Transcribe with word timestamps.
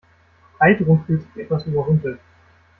Heidrun 0.59 1.03
fühlt 1.05 1.21
sich 1.31 1.43
etwas 1.43 1.63
überrumpelt. 1.67 2.19